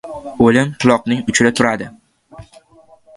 [0.45, 1.91] •O‘lim quloqning uchida turadi.